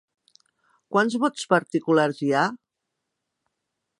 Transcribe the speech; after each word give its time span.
Quants 0.95 1.17
vots 1.25 1.43
particulars 1.51 2.23
hi 2.27 2.33
ha? 2.39 2.47